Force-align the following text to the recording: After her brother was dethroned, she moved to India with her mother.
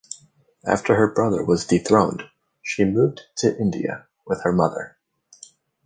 After 0.65 0.95
her 0.95 1.13
brother 1.13 1.43
was 1.45 1.67
dethroned, 1.67 2.23
she 2.63 2.85
moved 2.85 3.21
to 3.37 3.55
India 3.59 4.07
with 4.25 4.41
her 4.41 4.51
mother. 4.51 4.97